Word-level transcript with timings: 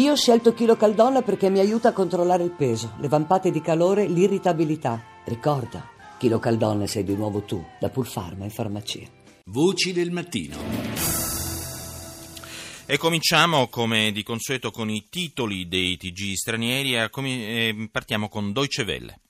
Io 0.00 0.12
ho 0.12 0.16
scelto 0.16 0.54
Chilo 0.54 0.76
Caldonna 0.76 1.20
perché 1.20 1.50
mi 1.50 1.58
aiuta 1.58 1.90
a 1.90 1.92
controllare 1.92 2.42
il 2.42 2.52
peso, 2.52 2.94
le 3.00 3.08
vampate 3.08 3.50
di 3.50 3.60
calore, 3.60 4.06
l'irritabilità. 4.06 5.04
Ricorda, 5.26 5.90
Chilo 6.16 6.38
Caldonna 6.38 6.86
sei 6.86 7.04
di 7.04 7.14
nuovo 7.14 7.42
tu, 7.42 7.62
da 7.78 7.90
Pulfarma 7.90 8.44
in 8.44 8.50
farmacia. 8.50 9.06
Voci 9.44 9.92
del 9.92 10.10
mattino. 10.10 10.56
E 12.86 12.96
cominciamo 12.96 13.68
come 13.68 14.10
di 14.10 14.22
consueto 14.22 14.70
con 14.70 14.88
i 14.88 15.08
titoli 15.10 15.68
dei 15.68 15.98
TG 15.98 16.32
stranieri 16.32 16.96
e 16.96 17.10
eh, 17.10 17.88
partiamo 17.92 18.30
con 18.30 18.52
Deutsche 18.54 18.84
Welle. 18.84 19.20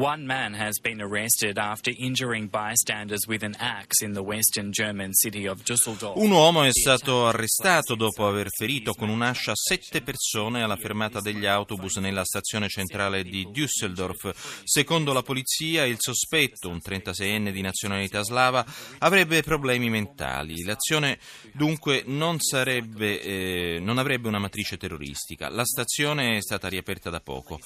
One 0.00 0.24
man 0.24 0.54
has 0.54 0.80
been 0.80 1.02
arrested 1.02 1.58
after 1.58 1.92
injuring 1.94 2.48
bystanders 2.48 3.26
with 3.26 3.42
an 3.42 3.54
axe 3.58 4.00
in 4.00 4.14
the 4.14 4.22
western 4.22 4.72
German 4.72 5.12
city 5.12 5.46
of 5.46 5.62
Düsseldorf. 5.62 6.16
Un 6.16 6.30
uomo 6.30 6.62
è 6.62 6.72
stato 6.72 7.26
arrestato 7.26 7.96
dopo 7.96 8.26
aver 8.26 8.48
ferito 8.48 8.94
con 8.94 9.10
un'ascia 9.10 9.52
sette 9.54 10.00
persone 10.00 10.62
alla 10.62 10.76
fermata 10.76 11.20
degli 11.20 11.44
autobus 11.44 11.96
nella 11.96 12.24
stazione 12.24 12.68
centrale 12.68 13.22
di 13.22 13.46
Düsseldorf. 13.52 14.62
Secondo 14.64 15.12
la 15.12 15.22
polizia, 15.22 15.84
il 15.84 15.98
sospetto, 15.98 16.70
un 16.70 16.78
36enne 16.82 17.50
di 17.50 17.60
nazionalità 17.60 18.22
slava, 18.22 18.64
avrebbe 19.00 19.42
problemi 19.42 19.90
mentali. 19.90 20.64
L'azione 20.64 21.18
dunque 21.52 22.04
non, 22.06 22.40
sarebbe, 22.40 23.20
eh, 23.20 23.78
non 23.82 23.98
avrebbe 23.98 24.28
una 24.28 24.38
matrice 24.38 24.78
terroristica. 24.78 25.50
La 25.50 25.66
stazione 25.66 26.38
è 26.38 26.40
stata 26.40 26.68
riaperta 26.68 27.10
da 27.10 27.20
poco. 27.20 27.58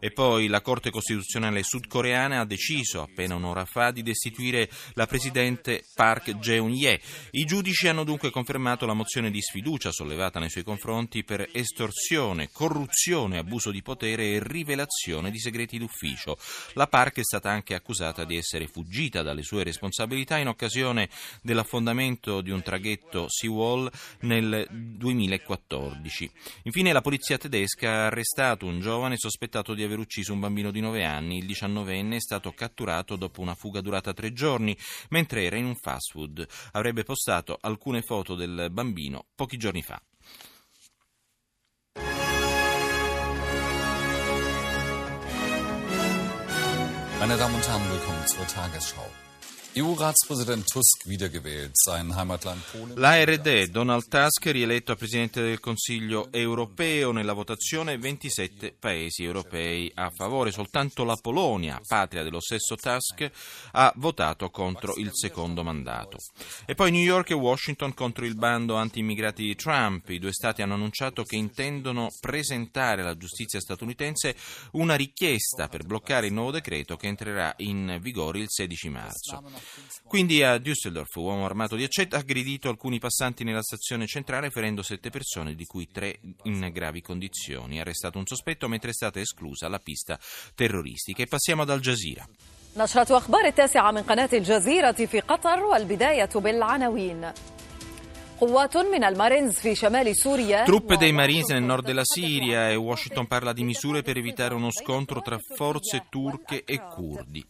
E 0.00 0.10
poi 0.12 0.46
la 0.46 0.60
Corte 0.60 0.90
Costituzionale 0.90 1.62
sudcoreana 1.62 2.40
ha 2.40 2.44
deciso 2.44 3.02
appena 3.02 3.34
un'ora 3.34 3.64
fa 3.64 3.90
di 3.90 4.02
destituire 4.02 4.68
la 4.94 5.06
presidente 5.06 5.84
Park 5.94 6.38
Geun-hye. 6.38 7.00
I 7.32 7.44
giudici 7.44 7.88
hanno 7.88 8.04
dunque 8.04 8.30
confermato 8.30 8.86
la 8.86 8.94
mozione 8.94 9.30
di 9.30 9.40
sfiducia 9.40 9.90
sollevata 9.90 10.38
nei 10.38 10.50
suoi 10.50 10.62
confronti 10.64 11.24
per 11.24 11.48
estorsione, 11.52 12.50
corruzione, 12.52 13.38
abuso 13.38 13.70
di 13.70 13.82
potere 13.82 14.34
e 14.34 14.40
rivelazione 14.42 15.30
di 15.30 15.38
segreti 15.40 15.78
d'ufficio. 15.78 16.38
La 16.74 16.86
Park 16.86 17.18
è 17.18 17.24
stata 17.24 17.50
anche 17.50 17.74
accusata 17.74 18.24
di 18.24 18.36
essere 18.36 18.68
fuggita 18.68 19.22
dalle 19.22 19.42
sue 19.42 19.64
responsabilità 19.64 20.36
in 20.38 20.48
occasione 20.48 21.08
dell'affondamento 21.42 22.40
di 22.40 22.50
un 22.50 22.62
traghetto 22.62 23.26
Seawall 23.28 23.90
nel 24.20 24.66
2014. 24.70 26.30
Infine 26.64 26.92
la 26.92 27.00
polizia 27.00 27.38
tedesca 27.38 27.90
ha 27.90 28.06
arrestato 28.06 28.66
un 28.66 28.80
giovane 28.80 29.16
sospettato 29.16 29.74
di 29.74 29.82
ucciso 29.96 30.32
un 30.32 30.40
bambino 30.40 30.70
di 30.70 30.80
9 30.80 31.04
anni. 31.04 31.38
Il 31.38 31.46
19enne 31.46 32.16
è 32.16 32.20
stato 32.20 32.52
catturato 32.52 33.16
dopo 33.16 33.40
una 33.40 33.54
fuga 33.54 33.80
durata 33.80 34.12
tre 34.12 34.32
giorni 34.32 34.76
mentre 35.10 35.44
era 35.44 35.56
in 35.56 35.64
un 35.64 35.76
fast 35.76 36.12
food. 36.12 36.46
Avrebbe 36.72 37.04
postato 37.04 37.56
alcune 37.60 38.02
foto 38.02 38.34
del 38.34 38.68
bambino 38.70 39.26
pochi 39.34 39.56
giorni 39.56 39.82
fa. 39.82 40.00
Meine 47.18 47.36
Damen 47.36 47.56
und 47.56 47.66
Herren, 47.66 47.90
willkommen 47.90 48.26
zur 48.26 48.46
Tagesschau. 48.46 49.27
L'ARD, 52.94 53.66
Donald 53.66 54.08
Tusk, 54.08 54.46
rieletto 54.46 54.90
a 54.90 54.96
Presidente 54.96 55.40
del 55.40 55.60
Consiglio 55.60 56.32
europeo 56.32 57.12
nella 57.12 57.32
votazione 57.32 57.96
27 57.96 58.74
paesi 58.76 59.22
europei 59.22 59.88
a 59.94 60.10
favore. 60.10 60.50
Soltanto 60.50 61.04
la 61.04 61.14
Polonia, 61.14 61.80
patria 61.86 62.24
dello 62.24 62.40
stesso 62.40 62.74
Tusk, 62.74 63.30
ha 63.72 63.92
votato 63.96 64.50
contro 64.50 64.96
il 64.96 65.10
secondo 65.12 65.62
mandato. 65.62 66.16
E 66.66 66.74
poi 66.74 66.90
New 66.90 67.02
York 67.02 67.30
e 67.30 67.34
Washington 67.34 67.94
contro 67.94 68.24
il 68.24 68.34
bando 68.34 68.74
anti-immigrati 68.74 69.44
di 69.44 69.54
Trump. 69.54 70.08
I 70.08 70.18
due 70.18 70.32
stati 70.32 70.60
hanno 70.62 70.74
annunciato 70.74 71.22
che 71.22 71.36
intendono 71.36 72.08
presentare 72.20 73.02
alla 73.02 73.16
giustizia 73.16 73.60
statunitense 73.60 74.34
una 74.72 74.96
richiesta 74.96 75.68
per 75.68 75.84
bloccare 75.84 76.26
il 76.26 76.32
nuovo 76.32 76.50
decreto 76.50 76.96
che 76.96 77.06
entrerà 77.06 77.54
in 77.58 77.98
vigore 78.00 78.40
il 78.40 78.46
16 78.48 78.88
marzo. 78.88 79.66
Quindi 80.05 80.43
a 80.43 80.57
Düsseldorf, 80.57 81.15
uomo 81.15 81.45
armato 81.45 81.75
di 81.75 81.83
accetta, 81.83 82.17
ha 82.17 82.19
aggredito 82.19 82.69
alcuni 82.69 82.99
passanti 82.99 83.43
nella 83.43 83.61
stazione 83.61 84.05
centrale 84.05 84.49
ferendo 84.49 84.81
sette 84.81 85.09
persone, 85.09 85.55
di 85.55 85.65
cui 85.65 85.87
tre 85.91 86.19
in 86.43 86.69
gravi 86.71 87.01
condizioni. 87.01 87.77
Ha 87.77 87.81
arrestato 87.81 88.17
un 88.17 88.25
sospetto 88.25 88.67
mentre 88.67 88.91
è 88.91 88.93
stata 88.93 89.19
esclusa 89.19 89.67
la 89.67 89.79
pista 89.79 90.19
terroristica. 90.55 91.23
E 91.23 91.27
passiamo 91.27 91.63
ad 91.63 91.69
Al 91.69 91.79
Jazeera. 91.79 92.27
نشرة 92.77 93.17
أخبار 93.17 93.45
التاسعة 93.45 93.91
من 93.91 94.01
قناة 94.01 94.29
الجزيرة 94.33 94.91
في 94.91 95.19
قطر 95.19 95.63
والبداية 95.63 96.29
بالعناوين 96.35 97.31
Truppe 100.65 100.97
dei 100.97 101.11
Marines 101.13 101.49
nel 101.49 101.63
nord 101.63 101.85
della 101.85 102.03
Siria 102.03 102.69
e 102.69 102.75
Washington 102.75 103.27
parla 103.27 103.53
di 103.53 103.63
misure 103.63 104.01
per 104.01 104.17
evitare 104.17 104.53
uno 104.53 104.69
scontro 104.69 105.21
tra 105.21 105.37
forze 105.37 106.07
turche 106.09 106.63
e 106.65 106.81
curdi. 106.81 107.45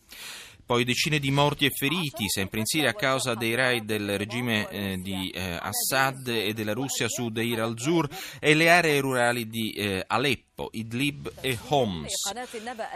Poi 0.68 0.84
decine 0.84 1.18
di 1.18 1.30
morti 1.30 1.64
e 1.64 1.70
feriti, 1.70 2.28
sempre 2.28 2.58
in 2.58 2.66
Siria, 2.66 2.90
a 2.90 2.92
causa 2.92 3.34
dei 3.34 3.54
raid 3.54 3.86
del 3.86 4.18
regime 4.18 4.68
eh, 4.68 4.98
di 5.00 5.30
eh, 5.30 5.58
Assad 5.58 6.28
e 6.28 6.52
della 6.52 6.74
Russia 6.74 7.08
su 7.08 7.30
Deir 7.30 7.60
al-Zur 7.60 8.06
e 8.38 8.52
le 8.52 8.68
aree 8.68 9.00
rurali 9.00 9.48
di 9.48 9.72
eh, 9.72 10.04
Aleppo, 10.06 10.68
Idlib 10.72 11.32
e 11.40 11.56
Homs. 11.68 12.12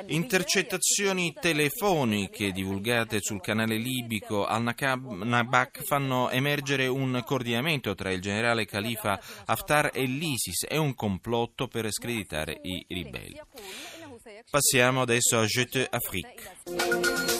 Intercettazioni 0.08 1.32
telefoniche 1.32 2.52
divulgate 2.52 3.20
sul 3.22 3.40
canale 3.40 3.78
libico 3.78 4.44
Al-Nabak 4.44 5.82
fanno 5.82 6.28
emergere 6.28 6.88
un 6.88 7.22
coordinamento 7.24 7.94
tra 7.94 8.10
il 8.10 8.20
generale 8.20 8.66
Khalifa 8.66 9.18
Haftar 9.46 9.92
e 9.94 10.04
l'ISIS 10.04 10.66
e 10.68 10.76
un 10.76 10.94
complotto 10.94 11.68
per 11.68 11.90
screditare 11.90 12.60
i 12.64 12.84
ribelli. 12.86 13.40
Passiamo 14.50 15.00
adesso 15.00 15.38
a 15.38 15.46
Jete 15.46 15.88
Afrique. 15.90 17.31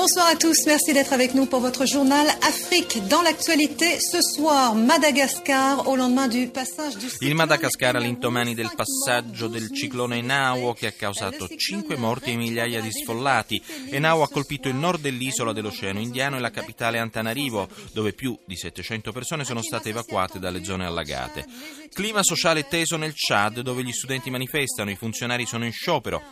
Bonsoir 0.00 0.28
à 0.28 0.34
tous, 0.34 0.64
merci 0.64 0.94
d'être 0.94 1.12
avec 1.12 1.34
nous 1.34 1.44
pour 1.44 1.60
votre 1.60 1.84
journal 1.84 2.26
Afrique 2.26 3.06
dans 3.08 3.20
l'actualité. 3.20 4.00
Ce 4.00 4.22
soir, 4.22 4.74
Madagascar 4.74 5.86
au 5.86 5.94
lendemain 5.94 6.26
du 6.26 6.48
passage 6.48 6.96
du 6.96 7.06
Il 7.20 7.34
Madagascar 7.34 7.96
all'indomani 7.96 8.54
del 8.54 8.70
passaggio 8.74 9.46
del 9.46 9.70
ciclone 9.70 10.16
Enao 10.16 10.72
che 10.72 10.86
ha 10.86 10.92
causato 10.92 11.46
5 11.54 11.98
morti 11.98 12.30
e 12.30 12.36
migliaia 12.36 12.80
di 12.80 12.90
sfollati. 12.90 13.62
Enao 13.90 14.22
ha 14.22 14.30
colpito 14.30 14.68
il 14.68 14.74
nord 14.76 15.02
dell'isola 15.02 15.52
dell'Oceano 15.52 16.00
Indiano 16.00 16.38
e 16.38 16.40
la 16.40 16.50
capitale 16.50 16.96
Antanarivo, 16.96 17.68
dove 17.92 18.14
più 18.14 18.34
di 18.46 18.56
700 18.56 19.12
persone 19.12 19.44
sono 19.44 19.60
state 19.60 19.90
evacuate 19.90 20.38
dalle 20.38 20.64
zone 20.64 20.86
allagate. 20.86 21.44
Clima 21.92 22.22
sociale 22.22 22.66
teso 22.66 22.96
nel 22.96 23.12
Chad, 23.14 23.60
dove 23.60 23.84
gli 23.84 23.92
studenti 23.92 24.30
manifestano, 24.30 24.90
i 24.90 24.96
funzionari 24.96 25.44
sono 25.44 25.66
in 25.66 25.72
sciopero 25.72 26.22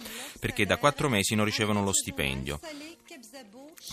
perché 0.41 0.65
da 0.65 0.79
quattro 0.79 1.11
mesi 1.11 1.35
non 1.35 1.45
ricevono 1.45 1.85
lo 1.85 1.93
stipendio. 1.93 2.61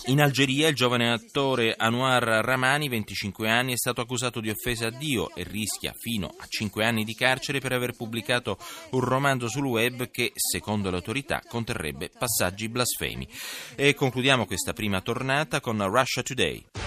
In 0.06 0.20
Algeria 0.20 0.68
il 0.68 0.74
giovane 0.74 1.10
attore 1.10 1.74
Anwar 1.76 2.22
Ramani, 2.22 2.88
25 2.88 3.48
anni, 3.48 3.72
è 3.72 3.76
stato 3.76 4.00
accusato 4.00 4.40
di 4.40 4.50
offesa 4.50 4.88
a 4.88 4.90
Dio 4.90 5.34
e 5.34 5.42
rischia 5.42 5.94
fino 5.96 6.34
a 6.38 6.44
5 6.46 6.84
anni 6.84 7.04
di 7.04 7.14
carcere 7.14 7.58
per 7.58 7.72
aver 7.72 7.92
pubblicato 7.92 8.58
un 8.90 9.00
romanzo 9.00 9.48
sul 9.48 9.64
web 9.66 10.10
che, 10.10 10.32
secondo 10.34 10.90
le 10.90 10.96
autorità, 10.96 11.42
conterrebbe 11.46 12.10
passaggi 12.10 12.68
blasfemi. 12.68 13.26
E 13.74 13.94
concludiamo 13.94 14.46
questa 14.46 14.72
prima 14.72 15.00
tornata 15.00 15.60
con 15.60 15.82
Russia 15.88 16.22
Today. 16.22 16.85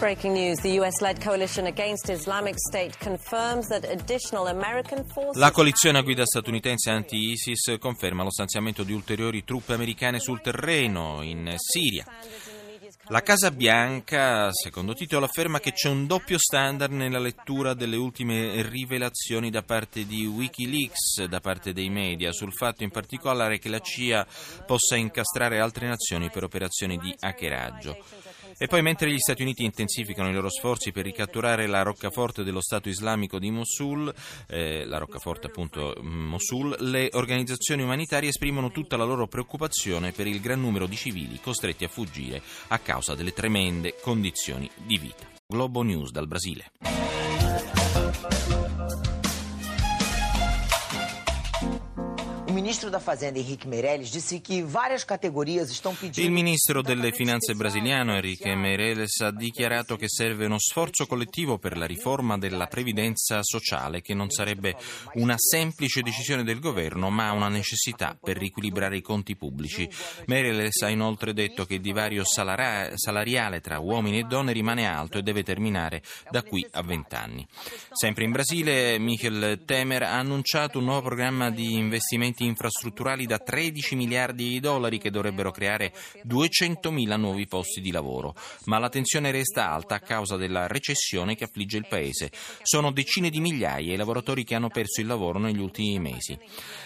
Breaking 0.00 0.32
news. 0.32 0.60
The 0.60 0.80
US-led 0.80 1.22
coalition 1.22 1.66
against 1.66 2.08
Islamic 2.08 2.54
State 2.56 2.96
confirms 2.98 3.68
that 3.68 3.84
additional 3.84 4.46
American 4.46 5.04
forces... 5.04 5.36
La 5.36 5.50
coalizione 5.50 5.98
a 5.98 6.00
guida 6.00 6.24
statunitense 6.24 6.88
anti-ISIS 6.88 7.76
conferma 7.78 8.22
lo 8.22 8.30
stanziamento 8.30 8.82
di 8.82 8.94
ulteriori 8.94 9.44
truppe 9.44 9.74
americane 9.74 10.18
sul 10.18 10.40
terreno 10.40 11.20
in 11.20 11.54
Siria. 11.58 12.06
La 13.08 13.20
Casa 13.20 13.50
Bianca, 13.50 14.50
secondo 14.52 14.94
titolo, 14.94 15.26
afferma 15.26 15.60
che 15.60 15.72
c'è 15.72 15.90
un 15.90 16.06
doppio 16.06 16.38
standard 16.38 16.92
nella 16.92 17.18
lettura 17.18 17.74
delle 17.74 17.96
ultime 17.96 18.62
rivelazioni 18.62 19.50
da 19.50 19.62
parte 19.62 20.06
di 20.06 20.24
Wikileaks, 20.24 21.24
da 21.24 21.40
parte 21.40 21.74
dei 21.74 21.90
media, 21.90 22.32
sul 22.32 22.54
fatto 22.54 22.84
in 22.84 22.90
particolare 22.90 23.58
che 23.58 23.68
la 23.68 23.80
CIA 23.80 24.26
possa 24.64 24.96
incastrare 24.96 25.60
altre 25.60 25.88
nazioni 25.88 26.30
per 26.30 26.44
operazioni 26.44 26.96
di 26.96 27.14
hackeraggio. 27.18 27.98
E 28.62 28.66
poi 28.66 28.82
mentre 28.82 29.10
gli 29.10 29.16
Stati 29.18 29.40
Uniti 29.40 29.64
intensificano 29.64 30.28
i 30.28 30.34
loro 30.34 30.50
sforzi 30.50 30.92
per 30.92 31.04
ricatturare 31.04 31.66
la 31.66 31.80
roccaforte 31.80 32.44
dello 32.44 32.60
Stato 32.60 32.90
islamico 32.90 33.38
di 33.38 33.50
Mosul, 33.50 34.12
eh, 34.48 34.84
la 34.84 34.98
roccaforte 34.98 35.46
appunto 35.46 35.96
mm, 35.98 36.28
Mosul, 36.28 36.76
le 36.80 37.08
organizzazioni 37.12 37.82
umanitarie 37.82 38.28
esprimono 38.28 38.70
tutta 38.70 38.98
la 38.98 39.04
loro 39.04 39.26
preoccupazione 39.28 40.12
per 40.12 40.26
il 40.26 40.42
gran 40.42 40.60
numero 40.60 40.86
di 40.86 40.96
civili 40.96 41.40
costretti 41.40 41.84
a 41.84 41.88
fuggire 41.88 42.42
a 42.68 42.78
causa 42.80 43.14
delle 43.14 43.32
tremende 43.32 43.94
condizioni 43.98 44.70
di 44.84 44.98
vita. 44.98 45.26
Globo 45.46 45.80
News 45.80 46.10
dal 46.10 46.28
Brasile. 46.28 46.72
Il 56.22 56.30
ministro 56.30 56.82
delle 56.82 57.10
finanze 57.10 57.54
brasiliano 57.54 58.14
Enrique 58.14 58.54
Meirelles 58.54 59.18
ha 59.22 59.32
dichiarato 59.32 59.96
che 59.96 60.08
serve 60.08 60.46
uno 60.46 60.58
sforzo 60.60 61.06
collettivo 61.06 61.58
per 61.58 61.76
la 61.76 61.86
riforma 61.86 62.38
della 62.38 62.66
previdenza 62.66 63.42
sociale 63.42 64.02
che 64.02 64.14
non 64.14 64.30
sarebbe 64.30 64.76
una 65.14 65.34
semplice 65.36 66.02
decisione 66.02 66.44
del 66.44 66.60
governo 66.60 67.10
ma 67.10 67.32
una 67.32 67.48
necessità 67.48 68.16
per 68.20 68.36
riequilibrare 68.36 68.98
i 68.98 69.02
conti 69.02 69.34
pubblici. 69.34 69.90
Meirelles 70.26 70.82
ha 70.82 70.90
inoltre 70.90 71.32
detto 71.32 71.64
che 71.64 71.74
il 71.74 71.80
divario 71.80 72.22
salariale 72.24 73.60
tra 73.60 73.80
uomini 73.80 74.20
e 74.20 74.24
donne 74.24 74.52
rimane 74.52 74.86
alto 74.86 75.18
e 75.18 75.22
deve 75.22 75.42
terminare 75.42 76.02
da 76.30 76.44
qui 76.44 76.64
a 76.70 76.82
vent'anni. 76.82 77.44
Sempre 77.90 78.22
in 78.22 78.30
Brasile 78.30 78.96
Michel 79.00 79.62
Temer 79.64 80.04
ha 80.04 80.18
annunciato 80.18 80.78
un 80.78 80.84
nuovo 80.84 81.02
programma 81.02 81.50
di 81.50 81.72
investimenti 81.74 82.44
infrastrutturali 82.60 83.24
da 83.24 83.38
13 83.38 83.96
miliardi 83.96 84.50
di 84.50 84.60
dollari 84.60 84.98
che 84.98 85.10
dovrebbero 85.10 85.50
creare 85.50 85.94
200.000 86.26 87.16
nuovi 87.16 87.46
posti 87.46 87.80
di 87.80 87.90
lavoro, 87.90 88.34
ma 88.66 88.78
la 88.78 88.90
tensione 88.90 89.30
resta 89.30 89.70
alta 89.70 89.94
a 89.94 90.00
causa 90.00 90.36
della 90.36 90.66
recessione 90.66 91.34
che 91.34 91.44
affligge 91.44 91.78
il 91.78 91.86
paese. 91.88 92.30
Sono 92.62 92.92
decine 92.92 93.30
di 93.30 93.40
migliaia 93.40 93.94
i 93.94 93.96
lavoratori 93.96 94.44
che 94.44 94.54
hanno 94.54 94.68
perso 94.68 95.00
il 95.00 95.06
lavoro 95.06 95.38
negli 95.38 95.58
ultimi 95.58 95.98
mesi. 95.98 96.38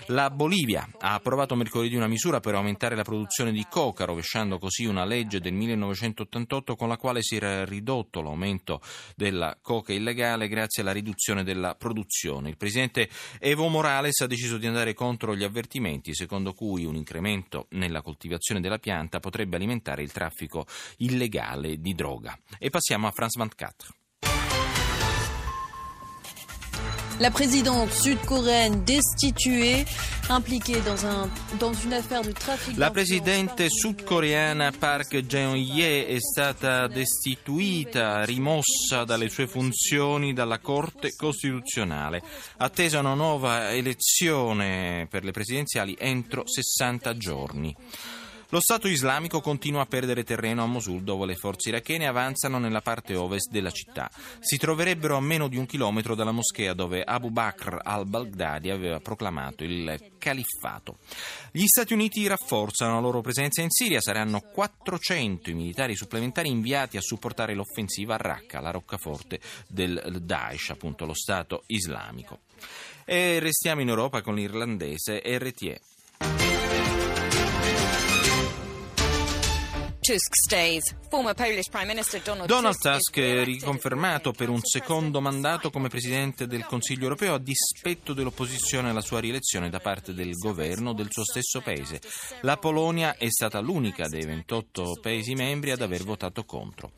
La 0.07 0.31
Bolivia 0.31 0.89
ha 1.01 1.15
approvato 1.15 1.57
mercoledì 1.57 1.97
una 1.97 2.07
misura 2.07 2.39
per 2.39 2.55
aumentare 2.55 2.95
la 2.95 3.03
produzione 3.03 3.51
di 3.51 3.67
coca, 3.69 4.05
rovesciando 4.05 4.59
così 4.59 4.85
una 4.85 5.05
legge 5.05 5.41
del 5.41 5.55
1988 5.55 6.77
con 6.77 6.89
la 6.89 6.97
quale 6.97 7.21
si 7.23 7.35
era 7.35 7.65
ridotto 7.65 8.23
l'aumento 8.23 8.81
della 9.17 9.59
coca 9.61 9.93
illegale 9.93 10.47
grazie 10.47 10.83
alla 10.83 10.93
riduzione 10.93 11.43
della 11.43 11.75
produzione. 11.75 12.51
Il 12.51 12.57
presidente 12.57 13.09
Evo 13.41 13.67
Morales 13.69 14.21
ha 14.21 14.27
deciso 14.27 14.57
di 14.57 14.67
andare 14.67 14.95
contro 14.95 15.35
gli 15.35 15.43
avvertimenti 15.65 16.15
secondo 16.15 16.53
cui 16.53 16.85
un 16.85 16.95
incremento 16.95 17.67
nella 17.71 18.03
coltivazione 18.03 18.61
della 18.61 18.79
pianta 18.79 19.19
potrebbe 19.19 19.57
alimentare 19.57 20.03
il 20.03 20.13
traffico 20.13 20.67
illegale 20.99 21.81
di 21.81 21.95
droga. 21.95 22.39
E 22.59 22.71
passiamo 22.71 23.07
a 23.07 23.11
France 23.11 23.39
24. 23.39 24.04
La 27.21 27.31
présidente 27.31 27.93
sud-coréenne 27.93 28.83
destituée, 28.83 29.85
impliquée 30.29 30.81
dans, 30.81 31.07
un, 31.07 31.31
dans 31.61 31.73
une 31.73 31.93
affaire 31.93 32.23
de 32.23 32.33
trafic 32.33 32.77
La 32.77 32.91
presidente 32.91 33.69
sudcoreana 33.69 34.73
Park 34.77 35.25
Geun-hye 35.25 36.09
è 36.09 36.17
stata 36.19 36.89
destituita, 36.89 38.25
rimossa 38.25 39.05
dalle 39.05 39.29
sue 39.29 39.47
funzioni 39.47 40.33
dalla 40.33 40.59
Corte 40.59 41.15
Costituzionale. 41.15 42.21
Attesa 42.57 42.99
una 42.99 43.15
nuova 43.15 43.73
elezione 43.73 45.07
per 45.09 45.23
le 45.23 45.31
presidenziali 45.31 45.95
entro 45.97 46.43
60 46.45 47.17
giorni. 47.17 47.77
Lo 48.55 48.61
Stato 48.61 48.87
islamico 48.87 49.41
continua 49.41 49.81
a 49.81 49.87
perdere 49.87 50.23
terreno 50.23 50.63
a 50.63 50.67
Mosul 50.67 51.03
dove 51.03 51.27
le 51.27 51.35
forze 51.35 51.71
irachene 51.71 52.07
avanzano 52.07 52.61
nella 52.61 52.83
parte 52.83 53.17
ovest 53.17 53.51
della 53.51 53.73
città. 53.73 54.09
Si 54.39 54.59
troverebbero 54.59 55.17
a 55.17 55.21
meno 55.21 55.49
di 55.49 55.57
un 55.57 55.67
chilometro 55.67 56.15
dalla 56.15 56.31
moschea 56.31 56.73
dove 56.73 57.03
Abu 57.03 57.31
Bakr 57.31 57.81
al-Baghdadi 57.83 58.71
aveva 58.71 59.01
proclamato 59.01 59.65
il 59.65 60.13
califfato. 60.19 60.99
Gli 61.51 61.67
Stati 61.67 61.95
Uniti 61.95 62.25
rafforzano 62.29 62.95
la 62.95 63.01
loro 63.01 63.23
presenza 63.23 63.61
in 63.61 63.71
Siria, 63.71 64.01
saranno 64.01 64.39
400 64.39 65.51
i 65.51 65.55
militari 65.55 65.97
supplementari 65.97 66.49
inviati 66.49 66.97
a 66.97 67.01
supportare 67.01 67.55
l'offensiva 67.55 68.15
a 68.15 68.19
Raqqa, 68.19 68.61
la 68.61 68.71
roccaforte 68.71 69.41
del 69.67 70.21
Daesh, 70.23 70.71
appunto 70.71 71.07
lo 71.07 71.15
Stato 71.15 71.65
islamico. 71.67 72.43
E 73.05 73.41
restiamo 73.41 73.81
in 73.81 73.89
Europa 73.89 74.23
con 74.23 74.37
l'irlandese 74.37 75.21
RTE. 75.25 75.81
Tusk 80.05 80.35
stays. 80.35 80.95
Former 81.09 81.33
Polish 81.33 81.69
Prime 81.71 81.87
Minister 81.87 82.21
Donald, 82.21 82.47
Donald 82.47 82.75
Tusk, 82.75 83.13
Tusk 83.13 83.19
è 83.21 83.43
riconfermato 83.43 84.33
per 84.33 84.51
un 84.51 84.61
secondo 84.63 85.23
mandato 85.23 85.71
come 85.71 85.89
Presidente 85.89 86.47
del 86.47 86.67
Consiglio 86.67 87.05
europeo 87.05 87.35
a 87.35 87.39
dispetto 87.39 88.13
dell'opposizione 88.13 88.91
alla 88.91 89.01
sua 89.01 89.21
rielezione 89.21 89.71
da 89.71 89.79
parte 89.81 90.13
del 90.13 90.33
governo 90.33 90.93
del 90.93 91.07
suo 91.11 91.25
stesso 91.25 91.63
paese. 91.63 92.03
La 92.43 92.59
Polonia 92.59 93.17
è 93.17 93.31
stata 93.31 93.61
l'unica 93.61 94.07
dei 94.09 94.27
28 94.27 94.99
Paesi 95.01 95.35
membri 95.35 95.71
ad 95.71 95.81
aver 95.81 96.03
votato 96.03 96.45
contro. 96.45 96.93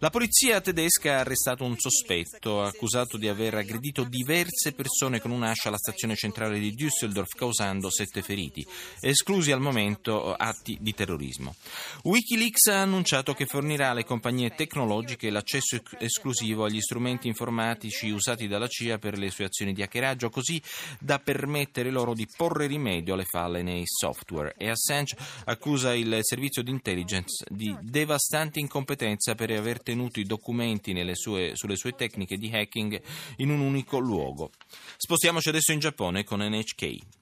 La 0.00 0.10
polizia 0.10 0.60
tedesca 0.60 1.14
ha 1.14 1.20
arrestato 1.20 1.64
un 1.64 1.78
sospetto 1.78 2.62
accusato 2.62 3.16
di 3.16 3.28
aver 3.28 3.54
aggredito 3.54 4.04
diverse 4.04 4.72
persone 4.72 5.20
con 5.20 5.30
un'ascia 5.30 5.68
alla 5.68 5.78
stazione 5.78 6.14
centrale 6.14 6.58
di 6.58 6.74
Düsseldorf 6.74 7.36
causando 7.36 7.88
sette 7.88 8.20
feriti, 8.20 8.66
esclusi 9.00 9.50
al 9.50 9.60
momento 9.60 10.34
atti 10.34 10.76
di 10.78 10.92
terrorismo. 10.92 11.54
Wikileaks 12.02 12.49
Wikileaks 12.50 12.66
ha 12.66 12.82
annunciato 12.82 13.32
che 13.32 13.46
fornirà 13.46 13.90
alle 13.90 14.04
compagnie 14.04 14.50
tecnologiche 14.50 15.30
l'accesso 15.30 15.80
esclusivo 15.98 16.64
agli 16.64 16.80
strumenti 16.80 17.28
informatici 17.28 18.10
usati 18.10 18.48
dalla 18.48 18.66
CIA 18.66 18.98
per 18.98 19.16
le 19.16 19.30
sue 19.30 19.44
azioni 19.44 19.72
di 19.72 19.82
hackeraggio, 19.82 20.30
così 20.30 20.60
da 20.98 21.20
permettere 21.20 21.90
loro 21.90 22.12
di 22.12 22.26
porre 22.36 22.66
rimedio 22.66 23.14
alle 23.14 23.24
falle 23.24 23.62
nei 23.62 23.84
software. 23.84 24.54
E 24.58 24.68
Assange 24.68 25.16
accusa 25.44 25.94
il 25.94 26.18
servizio 26.22 26.62
di 26.62 26.70
intelligence 26.70 27.44
di 27.48 27.74
devastante 27.80 28.58
incompetenza 28.58 29.34
per 29.34 29.50
aver 29.50 29.82
tenuto 29.82 30.18
i 30.18 30.24
documenti 30.24 30.92
sue, 31.14 31.52
sulle 31.54 31.76
sue 31.76 31.92
tecniche 31.92 32.36
di 32.36 32.50
hacking 32.52 33.00
in 33.36 33.50
un 33.50 33.60
unico 33.60 33.98
luogo. 33.98 34.50
Spostiamoci 34.96 35.48
adesso 35.48 35.72
in 35.72 35.78
Giappone 35.78 36.24
con 36.24 36.40
NHK. 36.40 37.19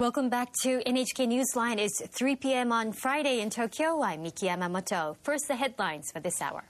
Welcome 0.00 0.30
back 0.30 0.54
to 0.62 0.82
NHK 0.86 1.28
Newsline. 1.28 1.76
It's 1.76 2.00
3 2.00 2.36
p.m. 2.36 2.72
on 2.72 2.90
Friday 2.90 3.40
in 3.40 3.50
Tokyo. 3.50 4.02
I'm 4.02 4.22
Miki 4.22 4.46
Yamamoto. 4.46 5.14
First, 5.22 5.46
the 5.46 5.56
headlines 5.56 6.10
for 6.10 6.20
this 6.20 6.40
hour. 6.40 6.64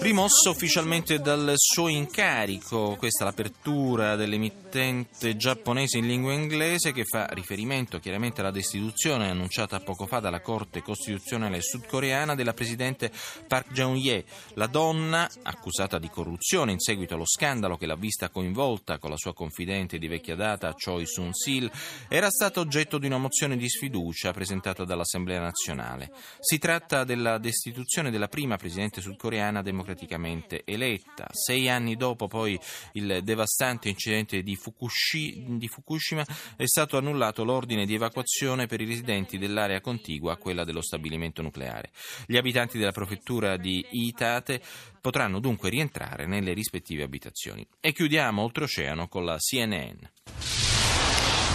Rimosso 0.00 0.50
ufficialmente 0.50 1.20
dal 1.20 1.52
suo 1.54 1.86
incarico, 1.86 2.96
questa 2.96 3.22
è 3.22 3.26
l'apertura 3.28 4.16
dell'emittente 4.16 5.36
giapponese 5.36 5.98
in 5.98 6.08
lingua 6.08 6.32
inglese 6.32 6.90
che 6.90 7.04
fa 7.04 7.26
riferimento 7.26 8.00
chiaramente 8.00 8.40
alla 8.40 8.50
destituzione 8.50 9.30
annunciata 9.30 9.78
poco 9.78 10.06
fa 10.06 10.18
dalla 10.18 10.40
Corte 10.40 10.82
Costituzionale 10.82 11.62
sudcoreana 11.62 12.34
della 12.34 12.52
presidente 12.52 13.12
Park 13.46 13.72
Geun-hye, 13.72 14.24
la 14.54 14.66
donna 14.66 15.30
accusata 15.42 16.00
di 16.00 16.10
corruzione 16.10 16.72
in 16.72 16.80
seguito 16.80 17.14
allo 17.14 17.26
scandalo 17.26 17.76
che 17.76 17.86
l'ha 17.86 17.94
vista 17.94 18.28
coinvolta 18.28 18.98
con 18.98 19.10
la 19.10 19.16
sua 19.16 19.34
confidente 19.34 19.98
di 19.98 20.08
vecchia 20.08 20.34
data 20.34 20.74
Choi 20.74 21.06
Soon-sil, 21.06 21.70
era 22.08 22.28
stata 22.28 22.58
oggetto 22.58 22.98
di 22.98 23.06
una 23.06 23.18
mozione 23.18 23.56
di 23.56 23.68
sfiducia 23.68 24.32
presentata 24.32 24.84
dall'Assemblea 24.84 25.40
nazionale. 25.40 26.10
Si 26.40 26.58
tratta 26.58 27.04
della 27.04 27.18
destituzione 27.38 28.10
della 28.10 28.28
prima 28.28 28.56
presidente 28.56 29.00
sudcoreana 29.00 29.62
democraticamente 29.62 30.62
eletta. 30.64 31.28
Sei 31.32 31.68
anni 31.68 31.96
dopo 31.96 32.26
poi 32.26 32.58
il 32.92 33.20
devastante 33.22 33.88
incidente 33.88 34.42
di 34.42 34.56
Fukushima 34.56 36.26
è 36.56 36.66
stato 36.66 36.96
annullato 36.96 37.44
l'ordine 37.44 37.86
di 37.86 37.94
evacuazione 37.94 38.66
per 38.66 38.80
i 38.80 38.86
residenti 38.86 39.38
dell'area 39.38 39.80
contigua 39.80 40.32
a 40.32 40.36
quella 40.36 40.64
dello 40.64 40.82
stabilimento 40.82 41.42
nucleare. 41.42 41.90
Gli 42.26 42.36
abitanti 42.36 42.78
della 42.78 42.92
prefettura 42.92 43.56
di 43.56 43.84
Itate 43.90 44.60
potranno 45.00 45.40
dunque 45.40 45.70
rientrare 45.70 46.26
nelle 46.26 46.52
rispettive 46.52 47.02
abitazioni. 47.02 47.66
E 47.80 47.92
chiudiamo 47.92 48.42
oltreoceano 48.42 49.08
con 49.08 49.24
la 49.24 49.36
CNN. 49.38 49.98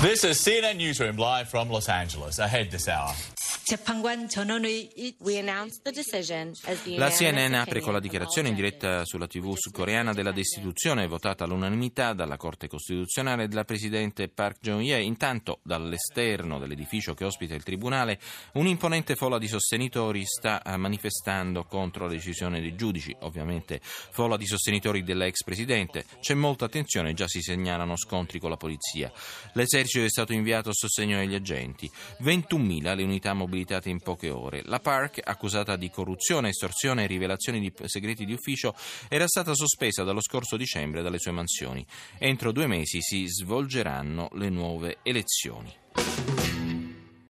This 0.01 0.23
is 0.23 0.41
CNN 0.41 0.77
Newsroom 0.77 1.17
live 1.17 1.47
from 1.47 1.69
Los 1.69 1.87
Angeles. 1.87 2.37
Ahead 2.39 2.69
this 2.69 2.87
hour. 2.87 3.15
La 6.97 7.09
CNN 7.09 7.53
apre 7.55 7.79
con 7.79 7.93
la 7.93 7.99
dichiarazione 7.99 8.49
in 8.49 8.53
diretta 8.53 9.03
sulla 9.05 9.25
TV 9.25 9.55
sudcoreana 9.55 10.13
della 10.13 10.31
destituzione 10.31 11.07
votata 11.07 11.45
all'unanimità 11.45 12.13
dalla 12.13 12.37
Corte 12.37 12.67
Costituzionale 12.67 13.47
della 13.47 13.63
Presidente 13.63 14.27
Park 14.27 14.59
Geun-hye. 14.61 15.01
Intanto, 15.01 15.61
dall'esterno 15.63 16.59
dell'edificio 16.59 17.15
che 17.15 17.25
ospita 17.25 17.55
il 17.55 17.63
Tribunale, 17.63 18.19
un'imponente 18.53 19.15
folla 19.15 19.39
di 19.39 19.47
sostenitori 19.47 20.23
sta 20.27 20.61
manifestando 20.77 21.63
contro 21.63 22.05
la 22.05 22.11
decisione 22.11 22.61
dei 22.61 22.75
giudici. 22.75 23.15
Ovviamente 23.21 23.79
folla 23.81 24.37
di 24.37 24.45
sostenitori 24.45 25.01
dell'ex 25.01 25.43
Presidente. 25.43 26.05
C'è 26.19 26.35
molta 26.35 26.65
attenzione, 26.65 27.15
già 27.15 27.27
si 27.27 27.41
segnalano 27.41 27.97
scontri 27.97 28.37
con 28.37 28.51
la 28.51 28.57
polizia. 28.57 29.11
L'esercito 29.53 30.05
è 30.05 30.09
stato 30.09 30.33
inviato 30.33 30.69
a 30.69 30.73
sostegno 30.73 31.17
degli 31.17 31.33
agenti. 31.33 31.89
21.000 32.21 32.95
le 32.95 33.03
unità 33.03 33.33
mobilitate 33.33 33.53
mobilitate 33.55 33.89
in 33.89 34.01
poche 34.01 34.29
ore. 34.29 34.61
La 34.65 34.79
Park, 34.79 35.21
accusata 35.23 35.77
di 35.77 35.89
corruzione, 35.89 36.49
estorsione 36.49 37.03
e 37.03 37.07
rivelazioni 37.07 37.59
di 37.59 37.71
segreti 37.85 38.25
di 38.25 38.33
ufficio, 38.33 38.75
era 39.07 39.27
stata 39.27 39.53
sospesa 39.53 40.03
dallo 40.03 40.21
scorso 40.21 40.57
dicembre 40.57 41.01
dalle 41.01 41.19
sue 41.19 41.31
mansioni. 41.31 41.85
Entro 42.17 42.51
due 42.51 42.67
mesi 42.67 43.01
si 43.01 43.25
svolgeranno 43.27 44.29
le 44.33 44.49
nuove 44.49 44.97
elezioni. 45.03 46.34